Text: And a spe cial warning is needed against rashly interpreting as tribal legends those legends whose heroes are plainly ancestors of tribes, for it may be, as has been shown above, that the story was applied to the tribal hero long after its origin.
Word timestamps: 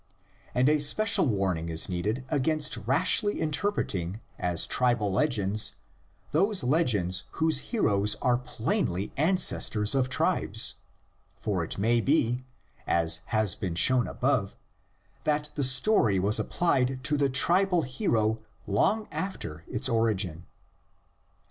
And 0.55 0.67
a 0.67 0.79
spe 0.79 1.01
cial 1.01 1.27
warning 1.27 1.69
is 1.69 1.87
needed 1.87 2.25
against 2.29 2.75
rashly 2.87 3.39
interpreting 3.39 4.19
as 4.39 4.65
tribal 4.65 5.13
legends 5.13 5.73
those 6.31 6.63
legends 6.63 7.25
whose 7.33 7.59
heroes 7.69 8.15
are 8.19 8.35
plainly 8.39 9.11
ancestors 9.15 9.93
of 9.93 10.09
tribes, 10.09 10.73
for 11.39 11.63
it 11.63 11.77
may 11.77 12.01
be, 12.01 12.43
as 12.87 13.21
has 13.27 13.53
been 13.53 13.75
shown 13.75 14.07
above, 14.07 14.55
that 15.23 15.51
the 15.53 15.61
story 15.61 16.17
was 16.17 16.39
applied 16.39 17.03
to 17.03 17.15
the 17.15 17.29
tribal 17.29 17.83
hero 17.83 18.39
long 18.65 19.07
after 19.11 19.63
its 19.67 19.87
origin. 19.87 20.47